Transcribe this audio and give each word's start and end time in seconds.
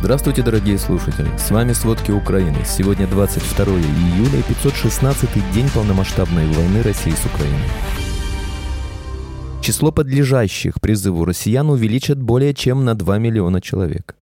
Здравствуйте, 0.00 0.44
дорогие 0.44 0.78
слушатели! 0.78 1.28
С 1.36 1.50
вами 1.50 1.72
«Сводки 1.72 2.12
Украины». 2.12 2.58
Сегодня 2.64 3.08
22 3.08 3.64
июля, 3.64 4.44
516-й 4.48 5.52
день 5.52 5.68
полномасштабной 5.74 6.46
войны 6.52 6.82
России 6.82 7.10
с 7.10 7.26
Украиной. 7.26 7.68
Число 9.60 9.90
подлежащих 9.90 10.80
призыву 10.80 11.24
россиян 11.24 11.68
увеличат 11.68 12.22
более 12.22 12.54
чем 12.54 12.84
на 12.84 12.94
2 12.94 13.18
миллиона 13.18 13.60
человек. 13.60 14.16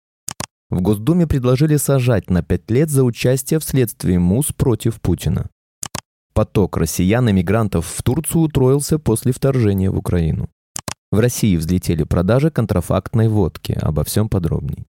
В 0.70 0.80
Госдуме 0.80 1.26
предложили 1.26 1.76
сажать 1.76 2.30
на 2.30 2.44
5 2.44 2.70
лет 2.70 2.88
за 2.88 3.02
участие 3.02 3.58
в 3.58 3.64
следствии 3.64 4.16
МУС 4.16 4.52
против 4.56 5.00
Путина. 5.00 5.50
Поток 6.34 6.76
россиян-эмигрантов 6.76 7.84
в 7.84 8.00
Турцию 8.04 8.42
утроился 8.42 9.00
после 9.00 9.32
вторжения 9.32 9.90
в 9.90 9.98
Украину. 9.98 10.48
В 11.10 11.18
России 11.18 11.56
взлетели 11.56 12.04
продажи 12.04 12.52
контрафактной 12.52 13.26
водки. 13.26 13.76
Обо 13.82 14.04
всем 14.04 14.28
подробней. 14.28 14.86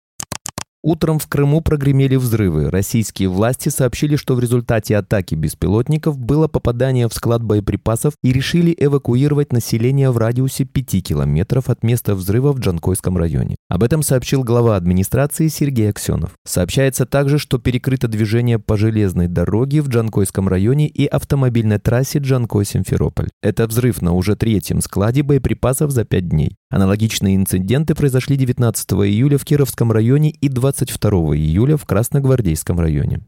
Утром 0.82 1.18
в 1.18 1.26
Крыму 1.26 1.60
прогремели 1.60 2.16
взрывы. 2.16 2.70
Российские 2.70 3.28
власти 3.28 3.68
сообщили, 3.68 4.16
что 4.16 4.34
в 4.34 4.40
результате 4.40 4.96
атаки 4.96 5.34
беспилотников 5.34 6.18
было 6.18 6.48
попадание 6.48 7.06
в 7.06 7.12
склад 7.12 7.42
боеприпасов 7.42 8.14
и 8.22 8.32
решили 8.32 8.74
эвакуировать 8.78 9.52
население 9.52 10.10
в 10.10 10.16
радиусе 10.16 10.64
5 10.64 11.04
километров 11.04 11.68
от 11.68 11.82
места 11.82 12.14
взрыва 12.14 12.52
в 12.52 12.60
Джанкойском 12.60 13.18
районе. 13.18 13.56
Об 13.68 13.82
этом 13.82 14.02
сообщил 14.02 14.42
глава 14.42 14.76
администрации 14.76 15.48
Сергей 15.48 15.90
Аксенов. 15.90 16.32
Сообщается 16.46 17.04
также, 17.04 17.38
что 17.38 17.58
перекрыто 17.58 18.08
движение 18.08 18.58
по 18.58 18.78
железной 18.78 19.28
дороге 19.28 19.82
в 19.82 19.88
Джанкойском 19.88 20.48
районе 20.48 20.88
и 20.88 21.04
автомобильной 21.04 21.78
трассе 21.78 22.20
Джанкой-Симферополь. 22.20 23.28
Это 23.42 23.66
взрыв 23.66 24.00
на 24.00 24.12
уже 24.12 24.34
третьем 24.34 24.80
складе 24.80 25.22
боеприпасов 25.22 25.90
за 25.90 26.04
5 26.06 26.28
дней. 26.28 26.56
Аналогичные 26.70 27.34
инциденты 27.34 27.96
произошли 27.96 28.36
19 28.36 28.92
июля 28.92 29.38
в 29.38 29.44
Кировском 29.44 29.90
районе 29.90 30.30
и 30.30 30.48
22 30.48 31.10
июля 31.36 31.76
в 31.76 31.84
Красногвардейском 31.84 32.78
районе. 32.78 33.22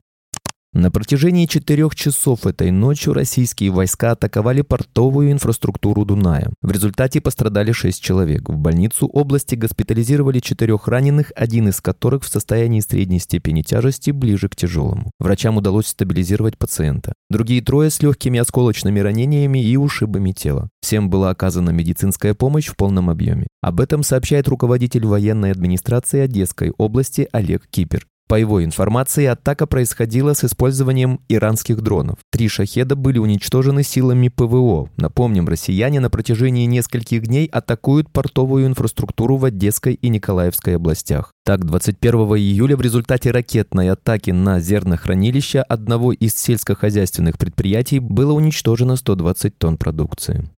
На 0.74 0.90
протяжении 0.90 1.44
четырех 1.44 1.94
часов 1.94 2.46
этой 2.46 2.70
ночью 2.70 3.12
российские 3.12 3.70
войска 3.70 4.12
атаковали 4.12 4.62
портовую 4.62 5.30
инфраструктуру 5.30 6.06
Дуная. 6.06 6.48
В 6.62 6.70
результате 6.70 7.20
пострадали 7.20 7.72
шесть 7.72 8.02
человек. 8.02 8.48
В 8.48 8.56
больницу 8.56 9.06
области 9.06 9.54
госпитализировали 9.54 10.40
четырех 10.40 10.88
раненых, 10.88 11.30
один 11.36 11.68
из 11.68 11.82
которых 11.82 12.24
в 12.24 12.28
состоянии 12.28 12.80
средней 12.80 13.18
степени 13.18 13.60
тяжести 13.60 14.12
ближе 14.12 14.48
к 14.48 14.56
тяжелому. 14.56 15.10
Врачам 15.18 15.58
удалось 15.58 15.88
стабилизировать 15.88 16.56
пациента. 16.56 17.12
Другие 17.28 17.60
трое 17.60 17.90
с 17.90 18.00
легкими 18.00 18.40
осколочными 18.40 18.98
ранениями 18.98 19.62
и 19.62 19.76
ушибами 19.76 20.32
тела. 20.32 20.70
Всем 20.80 21.10
была 21.10 21.28
оказана 21.28 21.68
медицинская 21.68 22.32
помощь 22.32 22.68
в 22.68 22.76
полном 22.76 23.10
объеме. 23.10 23.46
Об 23.60 23.78
этом 23.78 24.02
сообщает 24.02 24.48
руководитель 24.48 25.04
военной 25.04 25.50
администрации 25.50 26.20
Одесской 26.20 26.72
области 26.78 27.28
Олег 27.30 27.66
Кипер. 27.68 28.06
По 28.32 28.36
его 28.36 28.64
информации, 28.64 29.26
атака 29.26 29.66
происходила 29.66 30.32
с 30.32 30.42
использованием 30.42 31.20
иранских 31.28 31.82
дронов. 31.82 32.16
Три 32.30 32.48
«Шахеда» 32.48 32.96
были 32.96 33.18
уничтожены 33.18 33.82
силами 33.82 34.28
ПВО. 34.28 34.88
Напомним, 34.96 35.48
россияне 35.48 36.00
на 36.00 36.08
протяжении 36.08 36.64
нескольких 36.64 37.26
дней 37.26 37.44
атакуют 37.44 38.10
портовую 38.10 38.66
инфраструктуру 38.66 39.36
в 39.36 39.44
Одесской 39.44 39.92
и 39.92 40.08
Николаевской 40.08 40.76
областях. 40.76 41.30
Так, 41.44 41.66
21 41.66 42.14
июля 42.38 42.74
в 42.74 42.80
результате 42.80 43.32
ракетной 43.32 43.90
атаки 43.90 44.30
на 44.30 44.60
зернохранилище 44.60 45.60
одного 45.60 46.14
из 46.14 46.34
сельскохозяйственных 46.34 47.36
предприятий 47.36 47.98
было 47.98 48.32
уничтожено 48.32 48.96
120 48.96 49.58
тонн 49.58 49.76
продукции. 49.76 50.48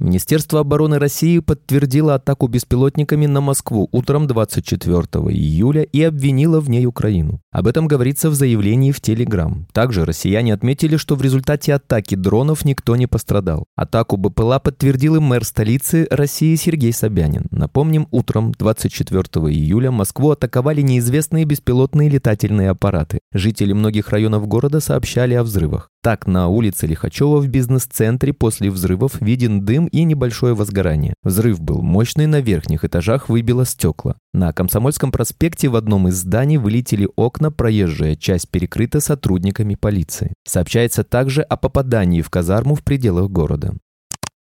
Министерство 0.00 0.60
обороны 0.60 0.98
России 0.98 1.40
подтвердило 1.40 2.14
атаку 2.14 2.48
беспилотниками 2.48 3.26
на 3.26 3.42
Москву 3.42 3.86
утром 3.92 4.26
24 4.26 5.02
июля 5.28 5.82
и 5.82 6.02
обвинило 6.02 6.58
в 6.60 6.70
ней 6.70 6.86
Украину. 6.86 7.42
Об 7.52 7.66
этом 7.66 7.86
говорится 7.86 8.30
в 8.30 8.34
заявлении 8.34 8.92
в 8.92 9.02
Телеграм. 9.02 9.66
Также 9.74 10.06
россияне 10.06 10.54
отметили, 10.54 10.96
что 10.96 11.16
в 11.16 11.22
результате 11.22 11.74
атаки 11.74 12.14
дронов 12.14 12.64
никто 12.64 12.96
не 12.96 13.06
пострадал. 13.06 13.66
Атаку 13.76 14.16
БПЛА 14.16 14.58
подтвердил 14.58 15.16
и 15.16 15.20
мэр 15.20 15.44
столицы 15.44 16.06
России 16.10 16.54
Сергей 16.54 16.94
Собянин. 16.94 17.48
Напомним, 17.50 18.08
утром 18.10 18.52
24 18.52 19.22
июля 19.52 19.90
Москву 19.90 20.30
атаковали 20.30 20.80
неизвестные 20.80 21.44
беспилотные 21.44 22.08
летательные 22.08 22.70
аппараты. 22.70 23.18
Жители 23.34 23.74
многих 23.74 24.08
районов 24.08 24.48
города 24.48 24.80
сообщали 24.80 25.34
о 25.34 25.42
взрывах. 25.42 25.90
Так, 26.02 26.26
на 26.26 26.48
улице 26.48 26.86
Лихачева 26.86 27.40
в 27.40 27.48
бизнес-центре 27.48 28.32
после 28.32 28.70
взрывов 28.70 29.20
виден 29.20 29.66
дым 29.66 29.86
и 29.86 30.04
небольшое 30.04 30.54
возгорание. 30.54 31.12
Взрыв 31.22 31.60
был 31.60 31.82
мощный, 31.82 32.26
на 32.26 32.40
верхних 32.40 32.86
этажах 32.86 33.28
выбило 33.28 33.66
стекла. 33.66 34.16
На 34.32 34.52
Комсомольском 34.54 35.12
проспекте 35.12 35.68
в 35.68 35.76
одном 35.76 36.08
из 36.08 36.14
зданий 36.14 36.56
вылетели 36.56 37.06
окна, 37.16 37.50
проезжая 37.50 38.16
часть 38.16 38.48
перекрыта 38.50 39.00
сотрудниками 39.00 39.74
полиции. 39.74 40.32
Сообщается 40.46 41.04
также 41.04 41.42
о 41.42 41.58
попадании 41.58 42.22
в 42.22 42.30
казарму 42.30 42.76
в 42.76 42.82
пределах 42.82 43.30
города. 43.30 43.74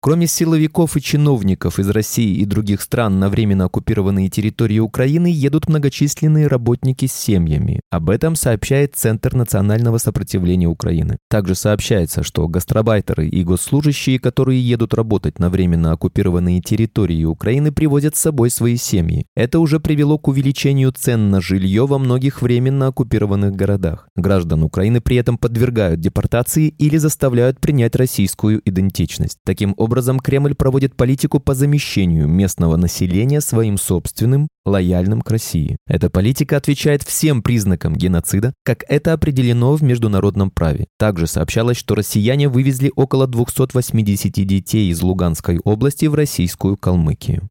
Кроме 0.05 0.27
силовиков 0.27 0.97
и 0.97 1.01
чиновников 1.01 1.79
из 1.79 1.89
России 1.89 2.35
и 2.35 2.43
других 2.43 2.81
стран 2.81 3.19
на 3.19 3.29
временно 3.29 3.63
оккупированные 3.63 4.27
территории 4.27 4.79
Украины 4.79 5.27
едут 5.27 5.69
многочисленные 5.69 6.47
работники 6.47 7.05
с 7.05 7.13
семьями. 7.13 7.79
Об 7.89 8.09
этом 8.09 8.35
сообщает 8.35 8.97
Центр 8.97 9.33
национального 9.33 9.99
сопротивления 9.99 10.67
Украины. 10.67 11.19
Также 11.29 11.55
сообщается, 11.55 12.21
что 12.21 12.49
гастробайтеры 12.49 13.29
и 13.29 13.45
госслужащие, 13.45 14.19
которые 14.19 14.59
едут 14.59 14.93
работать 14.93 15.39
на 15.39 15.49
временно 15.49 15.93
оккупированные 15.93 16.59
территории 16.59 17.23
Украины, 17.23 17.71
привозят 17.71 18.17
с 18.17 18.19
собой 18.19 18.49
свои 18.49 18.75
семьи. 18.75 19.25
Это 19.37 19.59
уже 19.59 19.79
привело 19.79 20.17
к 20.17 20.27
увеличению 20.27 20.91
цен 20.91 21.29
на 21.29 21.39
жилье 21.39 21.87
во 21.87 21.97
многих 21.97 22.41
временно 22.41 22.87
оккупированных 22.87 23.55
городах. 23.55 24.09
Граждан 24.17 24.63
Украины 24.63 24.99
при 24.99 25.15
этом 25.15 25.37
подвергают 25.37 26.01
депортации 26.01 26.67
или 26.77 26.97
заставляют 26.97 27.61
принять 27.61 27.95
российскую 27.95 28.61
идентичность. 28.65 29.37
Таким 29.45 29.73
образом, 29.77 29.92
образом 29.93 30.19
Кремль 30.19 30.55
проводит 30.55 30.95
политику 30.95 31.39
по 31.39 31.53
замещению 31.53 32.27
местного 32.27 32.77
населения 32.77 33.41
своим 33.41 33.77
собственным, 33.77 34.47
лояльным 34.65 35.21
к 35.21 35.29
России. 35.29 35.77
Эта 35.85 36.09
политика 36.09 36.57
отвечает 36.57 37.03
всем 37.03 37.43
признакам 37.43 37.95
геноцида, 37.95 38.53
как 38.63 38.85
это 38.87 39.13
определено 39.13 39.75
в 39.75 39.83
международном 39.83 40.49
праве. 40.49 40.87
Также 40.97 41.27
сообщалось, 41.27 41.77
что 41.77 41.93
россияне 41.93 42.49
вывезли 42.49 42.91
около 42.95 43.27
280 43.27 44.33
детей 44.47 44.89
из 44.89 44.99
Луганской 45.03 45.59
области 45.59 46.07
в 46.07 46.15
российскую 46.15 46.75
Калмыкию. 46.75 47.47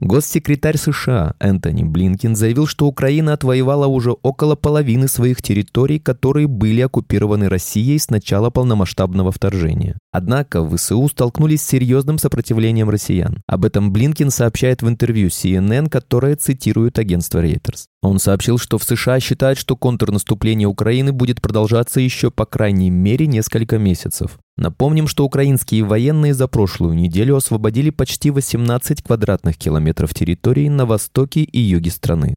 Госсекретарь 0.00 0.76
США 0.76 1.34
Энтони 1.40 1.84
Блинкин 1.84 2.34
заявил, 2.36 2.66
что 2.66 2.86
Украина 2.86 3.32
отвоевала 3.32 3.86
уже 3.86 4.12
около 4.12 4.56
половины 4.56 5.08
своих 5.08 5.40
территорий, 5.40 5.98
которые 5.98 6.46
были 6.46 6.80
оккупированы 6.80 7.48
Россией 7.48 7.98
с 7.98 8.10
начала 8.10 8.50
полномасштабного 8.50 9.30
вторжения. 9.30 9.96
Однако 10.14 10.62
в 10.62 10.76
ВСУ 10.76 11.08
столкнулись 11.08 11.62
с 11.62 11.66
серьезным 11.66 12.18
сопротивлением 12.18 12.88
россиян. 12.88 13.42
Об 13.48 13.64
этом 13.64 13.92
Блинкин 13.92 14.30
сообщает 14.30 14.80
в 14.80 14.88
интервью 14.88 15.26
CNN, 15.26 15.90
которое 15.90 16.36
цитирует 16.36 17.00
агентство 17.00 17.44
Reuters. 17.44 17.86
Он 18.00 18.20
сообщил, 18.20 18.58
что 18.58 18.78
в 18.78 18.84
США 18.84 19.18
считают, 19.18 19.58
что 19.58 19.74
контрнаступление 19.76 20.68
Украины 20.68 21.10
будет 21.10 21.42
продолжаться 21.42 21.98
еще 21.98 22.30
по 22.30 22.46
крайней 22.46 22.90
мере 22.90 23.26
несколько 23.26 23.76
месяцев. 23.76 24.38
Напомним, 24.56 25.08
что 25.08 25.24
украинские 25.24 25.82
военные 25.82 26.32
за 26.32 26.46
прошлую 26.46 26.94
неделю 26.94 27.34
освободили 27.34 27.90
почти 27.90 28.30
18 28.30 29.02
квадратных 29.02 29.56
километров 29.56 30.14
территории 30.14 30.68
на 30.68 30.86
востоке 30.86 31.42
и 31.42 31.58
юге 31.58 31.90
страны. 31.90 32.36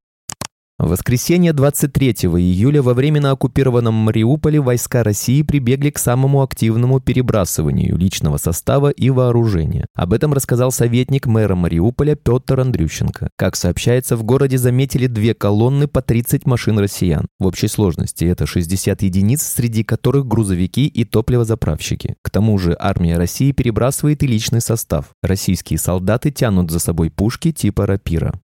В 0.79 0.89
воскресенье 0.89 1.53
23 1.53 2.11
июля 2.11 2.83
во 2.83 2.93
временно 2.93 3.31
оккупированном 3.31 3.95
Мариуполе 3.95 4.59
войска 4.59 5.01
России 5.01 5.41
прибегли 5.41 5.89
к 5.89 5.97
самому 5.97 6.43
активному 6.43 6.99
перебрасыванию 6.99 7.97
личного 7.97 8.37
состава 8.37 8.91
и 8.91 9.09
вооружения. 9.09 9.87
Об 9.95 10.13
этом 10.13 10.33
рассказал 10.33 10.71
советник 10.71 11.25
мэра 11.25 11.55
Мариуполя 11.55 12.13
Петр 12.13 12.59
Андрющенко. 12.59 13.29
Как 13.35 13.55
сообщается, 13.55 14.15
в 14.15 14.23
городе 14.23 14.59
заметили 14.59 15.07
две 15.07 15.33
колонны 15.33 15.87
по 15.87 16.03
30 16.03 16.45
машин 16.45 16.77
россиян. 16.77 17.25
В 17.39 17.47
общей 17.47 17.69
сложности 17.69 18.25
это 18.25 18.45
60 18.45 19.01
единиц, 19.01 19.41
среди 19.41 19.83
которых 19.83 20.27
грузовики 20.27 20.85
и 20.85 21.05
топливозаправщики. 21.05 22.17
К 22.21 22.29
тому 22.29 22.55
же 22.59 22.77
армия 22.79 23.17
России 23.17 23.51
перебрасывает 23.51 24.21
и 24.21 24.27
личный 24.27 24.61
состав. 24.61 25.05
Российские 25.23 25.79
солдаты 25.79 26.29
тянут 26.29 26.69
за 26.69 26.77
собой 26.77 27.09
пушки 27.09 27.51
типа 27.51 27.87
«Рапира». 27.87 28.39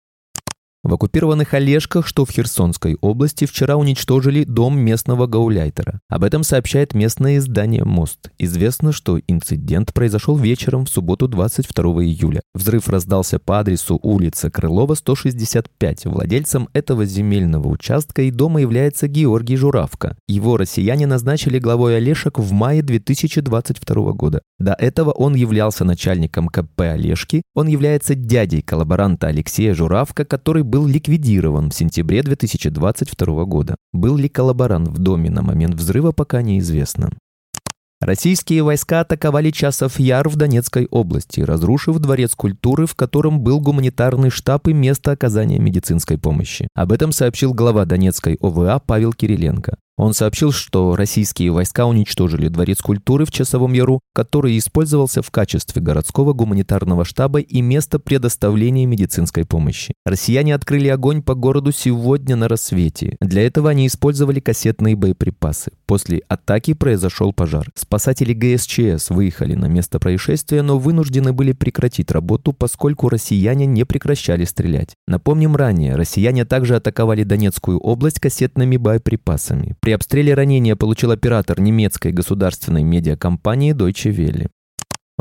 В 0.85 0.95
оккупированных 0.95 1.55
Олежках, 1.55 2.09
что 2.09 2.25
в 2.25 2.31
Херсонской 2.33 2.97
области, 3.01 3.45
вчера 3.45 3.77
уничтожили 3.77 4.43
дом 4.43 4.77
местного 4.81 5.29
гауляйтера. 5.29 6.01
Об 6.09 6.25
этом 6.25 6.43
сообщает 6.43 6.93
местное 6.93 7.37
издание 7.37 7.85
«Мост». 7.85 8.33
Известно, 8.37 8.91
что 8.91 9.21
инцидент 9.29 9.95
произошел 9.95 10.37
вечером 10.37 10.87
в 10.87 10.89
субботу 10.89 11.29
22 11.29 11.85
июля. 12.03 12.41
Взрыв 12.53 12.89
раздался 12.89 13.39
по 13.39 13.61
адресу 13.61 13.97
улица 14.03 14.51
Крылова, 14.51 14.95
165. 14.95 16.07
Владельцем 16.07 16.69
этого 16.73 17.05
земельного 17.05 17.69
участка 17.69 18.23
и 18.23 18.33
дома 18.33 18.61
является 18.61 19.07
Георгий 19.07 19.55
Журавка. 19.55 20.17
Его 20.27 20.57
россияне 20.57 21.07
назначили 21.07 21.61
главой 21.61 21.99
Олешек 21.99 22.41
в 22.41 22.51
мае 22.51 22.83
2022 22.83 24.13
года. 24.15 24.43
До 24.59 24.73
этого 24.73 25.13
он 25.13 25.37
являлся 25.37 25.85
начальником 25.85 26.49
КП 26.49 26.81
Олешки. 26.81 27.43
Он 27.55 27.69
является 27.69 28.17
дядей 28.17 28.63
коллаборанта 28.63 29.29
Алексея 29.29 29.75
Журавка, 29.75 30.25
который 30.25 30.65
был 30.73 30.87
ликвидирован 30.87 31.69
в 31.69 31.75
сентябре 31.75 32.23
2022 32.23 33.45
года. 33.45 33.77
Был 33.93 34.17
ли 34.17 34.31
коллаборант 34.31 34.89
в 34.89 34.97
доме 34.97 35.29
на 35.29 35.43
момент 35.43 35.75
взрыва, 35.75 36.13
пока 36.13 36.41
неизвестно. 36.41 37.11
Российские 38.01 38.63
войска 38.63 39.01
атаковали 39.01 39.51
Часов 39.51 40.01
Яр 40.01 40.31
в 40.31 40.37
Донецкой 40.37 40.87
области, 40.91 41.43
разрушив 41.43 41.99
дворец 41.99 42.35
культуры, 42.35 42.87
в 42.87 42.95
котором 42.95 43.41
был 43.41 43.61
гуманитарный 43.61 44.31
штаб 44.31 44.67
и 44.67 44.73
место 44.73 45.11
оказания 45.11 45.59
медицинской 45.59 46.17
помощи. 46.17 46.67
Об 46.75 46.91
этом 46.91 47.13
сообщил 47.13 47.53
глава 47.53 47.85
Донецкой 47.85 48.39
ОВА 48.41 48.81
Павел 48.85 49.13
Кириленко. 49.13 49.77
Он 50.03 50.15
сообщил, 50.15 50.51
что 50.51 50.97
российские 50.97 51.53
войска 51.53 51.87
уничтожили 51.87 52.49
дворец 52.49 52.81
культуры 52.81 53.25
в 53.25 53.31
Часовом 53.31 53.73
Яру, 53.73 54.01
который 54.13 54.59
использовался 54.59 55.23
в 55.23 55.31
качестве 55.31 55.81
городского 55.81 56.33
гуманитарного 56.33 57.05
штаба 57.05 57.39
и 57.39 57.61
места 57.61 58.01
предоставления 58.01 58.85
медицинской 58.85 59.47
помощи. 59.47 59.95
Россияне 60.05 60.57
открыли 60.57 60.89
огонь 60.89 61.23
по 61.23 61.37
городу 61.37 61.71
сегодня 61.71 62.35
на 62.35 62.49
рассвете. 62.49 63.17
Для 63.21 63.47
этого 63.47 63.71
они 63.71 63.87
использовали 63.87 64.41
кассетные 64.41 64.97
боеприпасы. 64.97 65.71
После 65.87 66.23
атаки 66.27 66.75
произошел 66.75 67.33
пожар. 67.33 67.69
Спасатели 67.77 68.33
ГСЧС 68.33 69.11
выехали 69.11 69.55
на 69.55 69.67
место 69.67 70.01
происшествия, 70.01 70.63
но 70.63 70.81
вынуждены 70.81 71.33
были 71.33 71.53
прекратить 71.53 72.11
работу, 72.11 72.53
поскольку 72.53 73.09
россияне 73.09 73.67
не 73.67 73.85
прекращали 73.85 74.47
стрелять. 74.47 74.97
Напомним 75.07 75.55
ранее, 75.55 75.95
россияне 75.95 76.45
также 76.45 76.75
атаковали 76.75 77.23
Донецкую 77.23 77.79
область 77.79 78.19
кассетными 78.19 78.77
боеприпасами. 78.77 79.77
При 79.81 79.92
обстреле 79.93 80.35
ранения 80.35 80.77
получил 80.77 81.11
оператор 81.11 81.61
немецкой 81.61 82.13
государственной 82.13 82.83
медиакомпании 82.83 83.75
Deutsche 83.75 84.11
Welle. 84.11 84.49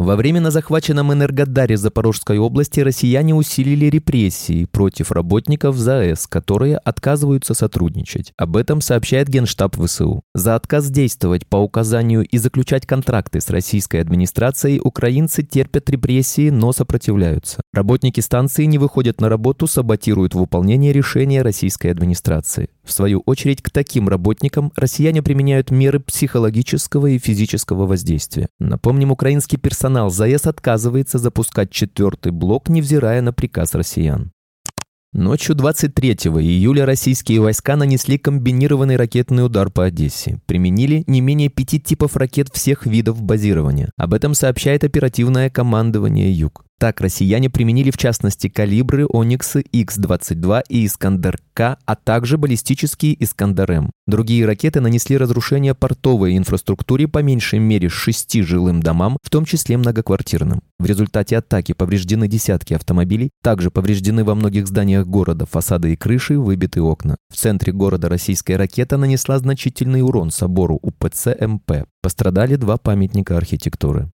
Во 0.02 0.16
время 0.16 0.42
на 0.42 0.50
захваченном 0.50 1.14
Энергодаре 1.14 1.78
Запорожской 1.78 2.40
области 2.40 2.80
россияне 2.80 3.36
усилили 3.36 3.86
репрессии 3.86 4.66
против 4.66 5.12
работников 5.12 5.78
ЗАЭС, 5.78 6.26
которые 6.26 6.78
отказываются 6.78 7.54
сотрудничать. 7.54 8.34
Об 8.36 8.58
этом 8.58 8.82
сообщает 8.82 9.30
Генштаб 9.30 9.76
ВСУ. 9.80 10.24
За 10.34 10.56
отказ 10.56 10.90
действовать 10.90 11.46
по 11.46 11.58
указанию 11.58 12.26
и 12.26 12.40
заключать 12.40 12.88
контракты 12.88 13.42
с 13.42 13.52
российской 13.52 13.98
администрацией 13.98 14.82
украинцы 14.84 15.44
терпят 15.44 15.88
репрессии, 15.92 16.50
но 16.50 16.74
сопротивляются. 16.74 17.62
Работники 17.72 18.22
станции 18.22 18.66
не 18.66 18.80
выходят 18.80 19.22
на 19.22 19.30
работу, 19.30 19.68
саботируют 19.68 20.34
выполнение 20.34 20.94
решения 20.94 21.44
российской 21.44 21.92
администрации. 21.92 22.70
В 22.84 22.92
свою 22.92 23.22
очередь, 23.28 23.62
к 23.62 23.70
таким 23.70 24.10
работникам 24.10 24.72
россияне 24.76 25.22
применяют 25.22 25.70
меры 25.70 26.00
психологического 26.00 27.06
и 27.06 27.20
физического 27.20 27.86
воздействия. 27.86 28.48
Напомним, 28.60 29.12
украинский 29.12 29.60
персонал 29.60 29.91
ЗАЭС 30.10 30.48
отказывается 30.48 31.18
запускать 31.18 31.72
четвертый 31.72 32.32
блок, 32.32 32.70
невзирая 32.70 33.22
на 33.22 33.34
приказ 33.34 33.74
россиян. 33.74 34.32
Ночью 35.14 35.56
23 35.56 36.12
июля 36.12 36.86
российские 36.86 37.42
войска 37.42 37.76
нанесли 37.76 38.18
комбинированный 38.18 38.96
ракетный 38.96 39.46
удар 39.46 39.70
по 39.70 39.84
Одессе. 39.84 40.40
Применили 40.46 41.04
не 41.06 41.20
менее 41.20 41.50
пяти 41.50 41.82
типов 41.82 42.16
ракет 42.16 42.48
всех 42.54 42.86
видов 42.86 43.22
базирования. 43.22 43.92
Об 43.98 44.14
этом 44.14 44.34
сообщает 44.34 44.86
оперативное 44.86 45.50
командование 45.50 46.32
«Юг». 46.32 46.64
Так, 46.82 47.00
россияне 47.00 47.48
применили 47.48 47.92
в 47.92 47.98
частности 47.98 48.50
калибры 48.50 49.06
«Ониксы» 49.06 49.64
Х-22 49.72 50.64
и 50.68 50.88
«Искандер-К», 50.88 51.78
а 51.86 51.96
также 51.96 52.40
баллистические 52.40 53.24
«Искандер-М». 53.24 53.92
Другие 54.08 54.48
ракеты 54.48 54.82
нанесли 54.82 55.16
разрушение 55.16 55.76
портовой 55.76 56.36
инфраструктуре 56.36 57.08
по 57.08 57.20
меньшей 57.20 57.60
мере 57.60 57.88
шести 57.88 58.42
жилым 58.42 58.82
домам, 58.82 59.20
в 59.22 59.30
том 59.30 59.46
числе 59.46 59.78
многоквартирным. 59.78 60.64
В 60.80 60.88
результате 60.88 61.38
атаки 61.38 61.74
повреждены 61.74 62.28
десятки 62.28 62.74
автомобилей, 62.74 63.30
также 63.44 63.70
повреждены 63.70 64.24
во 64.24 64.34
многих 64.34 64.66
зданиях 64.66 65.06
города 65.06 65.46
фасады 65.46 65.94
и 65.94 65.96
крыши, 65.96 66.40
выбиты 66.40 66.82
окна. 66.82 67.16
В 67.32 67.38
центре 67.38 67.74
города 67.74 68.10
российская 68.10 68.56
ракета 68.56 68.98
нанесла 68.98 69.38
значительный 69.38 70.02
урон 70.02 70.32
собору 70.32 70.80
УПЦ 70.82 71.28
МП. 71.40 71.86
Пострадали 72.02 72.56
два 72.56 72.78
памятника 72.78 73.38
архитектуры. 73.38 74.10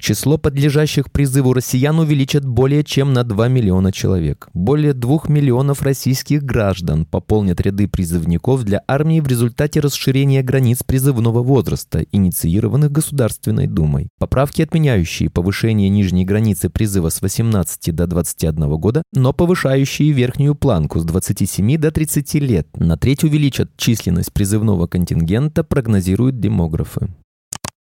Число 0.00 0.38
подлежащих 0.38 1.10
призыву 1.10 1.52
россиян 1.52 1.98
увеличат 1.98 2.44
более 2.44 2.84
чем 2.84 3.12
на 3.12 3.24
2 3.24 3.48
миллиона 3.48 3.90
человек. 3.90 4.48
Более 4.54 4.94
2 4.94 5.22
миллионов 5.28 5.82
российских 5.82 6.44
граждан 6.44 7.04
пополнят 7.04 7.60
ряды 7.60 7.88
призывников 7.88 8.62
для 8.62 8.80
армии 8.86 9.20
в 9.20 9.26
результате 9.26 9.80
расширения 9.80 10.42
границ 10.42 10.84
призывного 10.84 11.42
возраста, 11.42 12.06
инициированных 12.12 12.92
Государственной 12.92 13.66
Думой. 13.66 14.08
Поправки, 14.18 14.62
отменяющие 14.62 15.30
повышение 15.30 15.88
нижней 15.88 16.24
границы 16.24 16.70
призыва 16.70 17.08
с 17.08 17.20
18 17.20 17.94
до 17.94 18.06
21 18.06 18.76
года, 18.76 19.02
но 19.12 19.32
повышающие 19.32 20.12
верхнюю 20.12 20.54
планку 20.54 21.00
с 21.00 21.04
27 21.04 21.76
до 21.76 21.90
30 21.90 22.34
лет, 22.34 22.68
на 22.76 22.96
треть 22.96 23.24
увеличат 23.24 23.76
численность 23.76 24.32
призывного 24.32 24.86
контингента, 24.86 25.64
прогнозируют 25.64 26.38
демографы. 26.38 27.08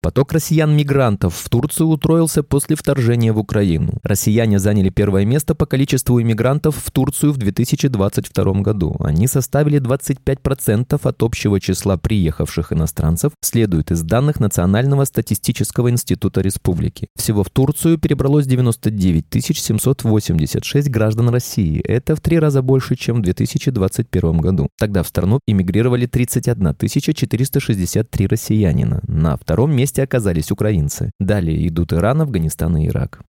Поток 0.04 0.34
россиян-мигрантов 0.34 1.36
в 1.36 1.48
Турцию 1.48 1.90
утроился 1.90 2.42
после 2.42 2.76
вторжения 2.76 3.32
в 3.32 3.38
Украину. 3.38 4.00
Россияне 4.02 4.58
заняли 4.58 4.90
первое 4.90 5.26
место 5.26 5.54
по 5.54 5.68
количеству 5.68 6.20
иммигрантов 6.20 6.76
в 6.76 6.90
Турцию 6.90 7.34
в 7.34 7.38
2022 7.38 8.62
году. 8.62 8.96
Они 9.00 9.28
составили 9.28 9.80
25% 9.80 11.00
от 11.04 11.22
общего 11.22 11.60
числа 11.60 11.98
приехавших 11.98 12.74
иностранцев, 12.74 13.34
следует 13.44 13.92
из 13.92 14.02
данных 14.02 14.40
Национального 14.40 15.06
статистического 15.06 15.92
института 15.92 16.42
республики. 16.42 17.08
Всего 17.16 17.44
в 17.44 17.52
Турцию 17.52 18.00
перебралось 18.00 18.48
99 18.48 19.26
786 19.30 20.90
граждан 20.90 21.30
России. 21.30 21.80
Это 21.82 22.16
в 22.16 22.22
три 22.22 22.40
раза 22.40 22.64
больше, 22.64 22.96
чем 22.96 23.18
в 23.18 23.22
2021 23.22 24.38
году. 24.40 24.68
Тогда 24.80 25.04
в 25.04 25.08
страну 25.08 25.42
иммигрировали 25.46 26.08
31 26.08 26.76
463 26.80 28.28
россиянина. 28.28 29.02
На 29.08 29.38
втором 29.38 29.72
месте 29.72 29.91
месте 29.92 30.04
оказались 30.04 30.52
украинцы. 30.52 31.12
Далее 31.20 31.68
идут 31.68 31.94
Иран, 31.94 32.22
Афганистан 32.22 32.78
и 32.78 32.88
Ирак. 32.88 33.22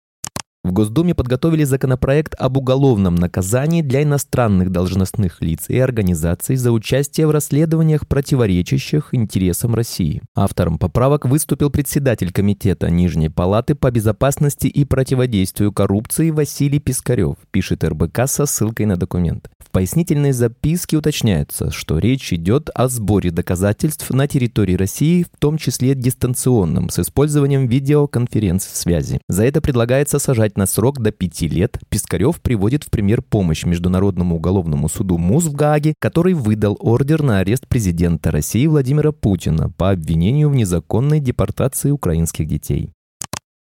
В 0.63 0.73
Госдуме 0.73 1.15
подготовили 1.15 1.63
законопроект 1.63 2.35
об 2.37 2.55
уголовном 2.55 3.15
наказании 3.15 3.81
для 3.81 4.03
иностранных 4.03 4.69
должностных 4.69 5.41
лиц 5.41 5.65
и 5.69 5.79
организаций 5.79 6.55
за 6.55 6.71
участие 6.71 7.25
в 7.25 7.31
расследованиях, 7.31 8.07
противоречащих 8.07 9.09
интересам 9.11 9.73
России. 9.73 10.21
Автором 10.35 10.77
поправок 10.77 11.25
выступил 11.25 11.71
председатель 11.71 12.31
Комитета 12.31 12.91
Нижней 12.91 13.29
Палаты 13.29 13.73
по 13.73 13.89
безопасности 13.89 14.67
и 14.67 14.85
противодействию 14.85 15.73
коррупции 15.73 16.29
Василий 16.29 16.79
Пискарев, 16.79 17.37
пишет 17.49 17.83
РБК 17.83 18.27
со 18.27 18.45
ссылкой 18.45 18.85
на 18.85 18.97
документ. 18.97 19.49
Пояснительной 19.71 20.33
записке 20.33 20.97
уточняется, 20.97 21.71
что 21.71 21.97
речь 21.97 22.33
идет 22.33 22.69
о 22.75 22.89
сборе 22.89 23.31
доказательств 23.31 24.09
на 24.09 24.27
территории 24.27 24.75
России, 24.75 25.23
в 25.23 25.39
том 25.39 25.57
числе 25.57 25.95
дистанционном, 25.95 26.89
с 26.89 26.99
использованием 26.99 27.67
видеоконференц-связи. 27.67 29.21
За 29.29 29.45
это 29.45 29.61
предлагается 29.61 30.19
сажать 30.19 30.57
на 30.57 30.65
срок 30.65 30.99
до 30.99 31.11
пяти 31.11 31.47
лет, 31.47 31.79
Пискарев 31.89 32.41
приводит 32.41 32.83
в 32.83 32.91
пример 32.91 33.21
помощь 33.21 33.63
Международному 33.63 34.35
уголовному 34.35 34.89
суду 34.89 35.17
МУЗ 35.17 35.45
в 35.45 35.53
Гааге, 35.53 35.93
который 35.99 36.33
выдал 36.33 36.77
ордер 36.79 37.23
на 37.23 37.39
арест 37.39 37.67
президента 37.67 38.29
России 38.31 38.67
Владимира 38.67 39.11
Путина 39.11 39.69
по 39.69 39.91
обвинению 39.91 40.49
в 40.49 40.55
незаконной 40.55 41.19
депортации 41.21 41.91
украинских 41.91 42.47
детей. 42.47 42.91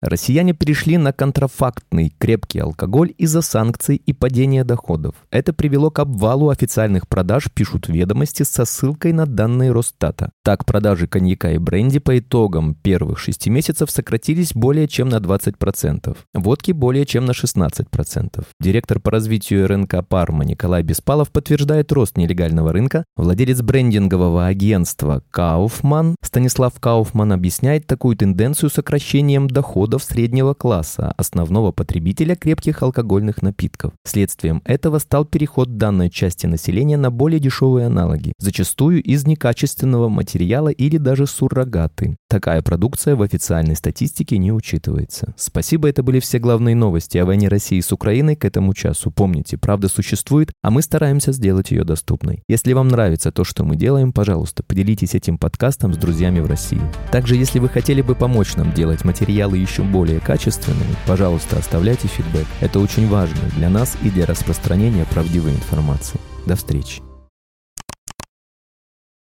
Россияне 0.03 0.55
перешли 0.55 0.97
на 0.97 1.13
контрафактный 1.13 2.15
крепкий 2.19 2.59
алкоголь 2.61 3.13
из-за 3.19 3.43
санкций 3.43 3.97
и 3.97 4.15
падения 4.15 4.65
доходов. 4.65 5.15
Это 5.31 5.53
привело 5.53 5.91
к 5.91 5.99
обвалу 5.99 6.49
официальных 6.49 7.07
продаж, 7.07 7.51
пишут 7.53 7.89
ведомости 7.89 8.43
со 8.43 8.65
ссылкой 8.65 9.13
на 9.13 9.27
данные 9.27 9.73
Росстата. 9.73 10.31
Так, 10.43 10.65
продажи 10.65 11.07
коньяка 11.07 11.53
и 11.53 11.59
бренди 11.59 11.99
по 11.99 12.19
итогам 12.19 12.75
первых 12.75 13.19
шести 13.19 13.51
месяцев 13.51 13.91
сократились 13.91 14.55
более 14.55 14.89
чем 14.89 15.11
на 15.11 15.17
20%, 15.17 16.17
водки 16.33 16.73
более 16.73 17.05
чем 17.05 17.27
на 17.27 17.33
16%. 17.33 18.43
Директор 18.59 19.01
по 19.01 19.11
развитию 19.11 19.69
РНК 19.69 19.97
«Парма» 20.09 20.47
Николай 20.47 20.83
Беспалов 20.83 21.31
подтверждает 21.31 21.93
рост 21.93 22.17
нелегального 22.17 22.73
рынка. 22.73 23.05
Владелец 23.17 23.61
брендингового 23.61 24.47
агентства 24.47 25.23
«Кауфман» 25.31 26.17
Станислав 26.23 26.73
Кауфман 26.81 27.33
объясняет 27.33 27.87
такую 27.87 28.17
тенденцию 28.17 28.71
сокращением 28.71 29.47
доходов 29.47 29.90
доходов 29.91 30.05
среднего 30.05 30.55
класса, 30.55 31.13
основного 31.17 31.73
потребителя 31.73 32.37
крепких 32.37 32.83
алкогольных 32.83 33.43
напитков. 33.43 33.93
Следствием 34.07 34.63
этого 34.65 35.01
стал 35.01 35.25
переход 35.25 35.77
данной 35.77 36.11
части 36.11 36.47
населения 36.47 36.97
на 36.97 37.11
более 37.11 37.41
дешевые 37.41 37.87
аналоги, 37.87 38.33
зачастую 38.39 39.03
из 39.03 39.27
некачественного 39.27 40.09
материала 40.09 40.69
или 40.69 40.97
даже 40.97 41.27
суррогаты. 41.27 42.17
Такая 42.29 42.63
продукция 42.63 43.17
в 43.17 43.23
официальной 43.23 43.75
статистике 43.75 44.39
не 44.39 44.53
учитывается. 44.53 45.35
Спасибо, 45.37 45.89
это 45.89 46.05
были 46.05 46.21
все 46.21 46.39
главные 46.39 46.77
новости 46.77 47.19
о 47.19 47.27
войне 47.27 47.49
России 47.49 47.81
с 47.81 47.93
Украиной 47.93 48.37
к 48.37 48.45
этому 48.45 48.75
часу. 48.75 49.11
Помните, 49.11 49.59
правда 49.59 49.89
существует, 49.89 50.53
а 50.63 50.71
мы 50.71 50.83
стараемся 50.83 51.33
сделать 51.33 51.73
ее 51.73 51.83
доступной. 51.83 52.45
Если 52.49 52.75
вам 52.75 52.89
нравится 52.89 53.33
то, 53.33 53.43
что 53.43 53.65
мы 53.65 53.75
делаем, 53.75 54.13
пожалуйста, 54.13 54.63
поделитесь 54.63 55.15
этим 55.15 55.37
подкастом 55.37 55.93
с 55.93 55.97
друзьями 55.97 56.39
в 56.39 56.47
России. 56.47 56.81
Также, 57.11 57.35
если 57.35 57.59
вы 57.59 57.69
хотели 57.69 58.03
бы 58.03 58.15
помочь 58.15 58.55
нам 58.55 58.73
делать 58.73 59.05
материалы 59.05 59.59
еще 59.59 59.80
еще 59.81 59.83
более 59.83 60.21
качественными, 60.21 60.97
пожалуйста, 61.07 61.59
оставляйте 61.59 62.09
фидбэк. 62.09 62.47
Это 62.61 62.81
очень 62.81 63.09
важно 63.09 63.41
для 63.57 63.69
нас 63.69 63.97
и 64.03 64.11
для 64.11 64.27
распространения 64.27 65.05
правдивой 65.05 65.53
информации. 65.53 66.21
До 66.47 66.57
встречи. 66.57 67.10